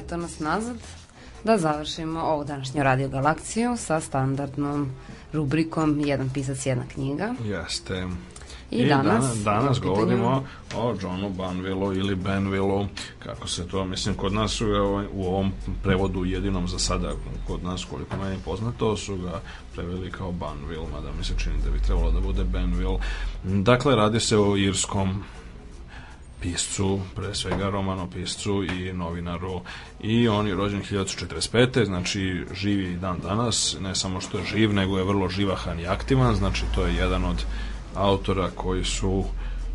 [0.00, 0.48] prašnja.
[0.50, 0.76] nazad
[1.44, 4.90] da završimo ovu današnju radio galakciju sa standardnom
[5.32, 7.34] rubrikom Jedan pisac, jedna knjiga.
[7.44, 8.06] Jeste.
[8.70, 10.44] I, I danas, danas, danas govorimo
[10.76, 12.86] o Johnu Banvillu ili Benvillu,
[13.18, 14.82] kako se to, mislim, kod nas ga
[15.12, 17.12] u ovom prevodu jedinom za sada,
[17.46, 19.40] kod nas, koliko meni poznato, su ga
[19.74, 22.98] preveli kao Banville, mada mi se čini da bi trebalo da bude Benville.
[23.44, 25.24] Dakle, radi se o irskom
[26.40, 29.60] piscu, pre svega romanopiscu i novinaru
[30.00, 31.84] i on je rođen 1945.
[31.84, 35.86] znači živi i dan danas, ne samo što je živ, nego je vrlo živahan i
[35.86, 37.44] aktivan, znači to je jedan od
[37.94, 39.24] autora koji su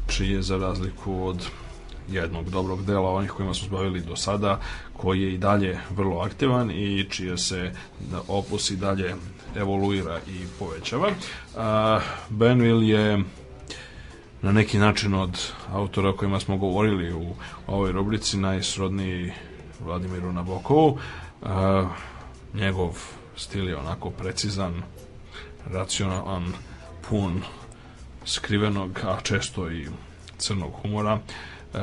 [0.08, 1.46] čije za razliku od
[2.10, 4.60] jednog dobrog dela onih kojima smo zbavili do sada,
[4.98, 7.72] koji je i dalje vrlo aktivan i čije se
[8.28, 9.16] opus i dalje
[9.56, 11.10] evoluira i povećava.
[12.30, 13.24] Benville je
[14.42, 17.36] na neki način od autora o kojima smo govorili u
[17.68, 19.32] ovoj rubrici najsrodniji
[19.80, 20.98] Vladimiru Nabokovu.
[21.42, 21.50] Uh,
[22.54, 22.98] njegov
[23.36, 24.82] stil je onako precizan,
[25.66, 26.54] racionalan,
[27.10, 27.42] pun
[28.26, 29.88] skrivenog, a često i
[30.38, 31.14] crnog humora.
[31.74, 31.80] Uh,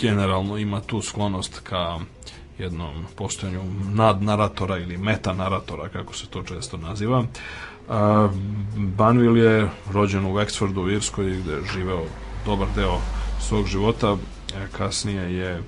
[0.00, 1.98] generalno ima tu sklonost ka
[2.58, 7.24] jednom postojanju nadnaratora ili metanaratora, kako se to često naziva.
[8.76, 12.04] Banville je rođen u Wexfordu u Irskoj gde je živeo
[12.46, 12.98] dobar deo
[13.40, 14.16] svog života.
[14.54, 15.62] E, kasnije je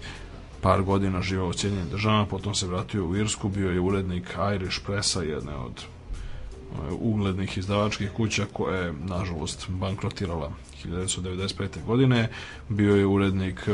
[0.60, 4.80] par godina živeo u Cijedinjenim državama, potom se vratio u Irsku, bio je urednik Irish
[4.86, 10.52] Pressa, jedne od e, uglednih izdavačkih kuća koja je, nažalost, bankrotirala
[10.84, 11.84] 1995.
[11.86, 12.28] godine.
[12.68, 13.68] Bio je urednik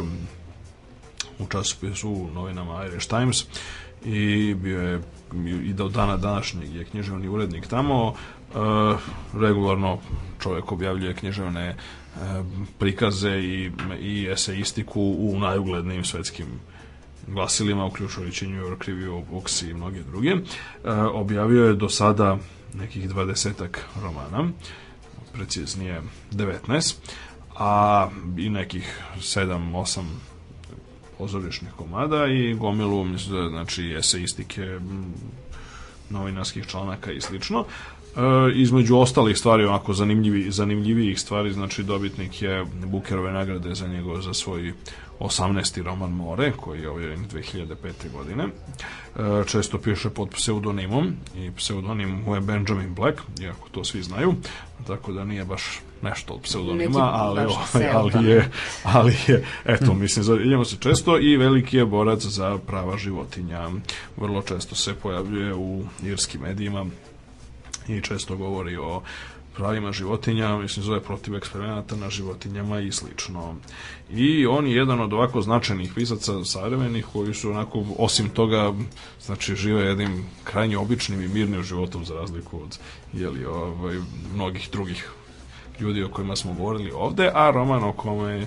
[1.38, 3.44] u časopisu u novinama Irish Times
[4.04, 5.00] i bio je
[5.64, 8.14] i do dana današnjeg je književni urednik tamo.
[8.14, 8.56] E,
[9.40, 9.98] regularno
[10.42, 11.76] čovjek objavljuje književne e,
[12.78, 13.70] prikaze i,
[14.00, 16.46] i eseistiku u najuglednijim svetskim
[17.26, 20.30] glasilima, uključujući New York Review of Books i mnoge druge.
[20.30, 20.38] E,
[21.12, 22.38] objavio je do sada
[22.74, 24.48] nekih dvadesetak romana,
[25.32, 26.94] preciznije 19,
[27.58, 30.02] a i nekih 7-8
[31.18, 34.78] pozorišnih komada i gomilu mislim, znači eseistike
[36.10, 37.64] novinarskih članaka i slično.
[38.16, 44.20] E, između ostalih stvari, onako zanimljivi, zanimljivijih stvari, znači dobitnik je Bukerove nagrade za njegov,
[44.20, 44.72] za svoj
[45.20, 45.82] 18.
[45.82, 48.12] roman More, koji je objavljen 2005.
[48.12, 48.44] godine.
[48.44, 54.34] E, često piše pod pseudonimom i pseudonim mu je Benjamin Black, iako to svi znaju,
[54.86, 58.50] tako da nije baš nešto od pseudonima, ali, ovaj, ali, je,
[58.82, 63.70] ali je, eto, mislim, idemo se često i veliki je borac za prava životinja.
[64.16, 66.86] Vrlo često se pojavljuje u irskim medijima
[67.88, 69.02] i često govori o
[69.56, 73.54] pravima životinja, mislim zove protiv eksperimenata na životinjama i slično.
[74.10, 78.72] I on je jedan od ovako značajnih pisaca savremenih koji su onako, osim toga,
[79.22, 82.78] znači žive jednim krajnje običnim i mirnim životom za razliku od
[83.12, 83.96] jeli, ovaj,
[84.34, 85.10] mnogih drugih
[85.80, 88.46] ljudi o kojima smo govorili ovde, a roman o kome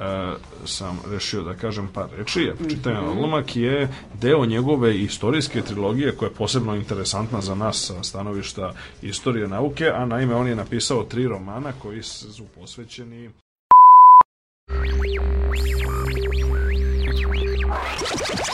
[0.00, 0.34] E,
[0.64, 3.12] sam rešio da kažem par reči, Ja čitajan mm -hmm.
[3.12, 9.48] odlomak je deo njegove istorijske trilogije koja je posebno interesantna za nas sa stanovišta istorije
[9.48, 13.30] nauke, a naime on je napisao tri romana koji su posvećeni
[14.68, 14.90] Thank
[18.40, 18.45] you.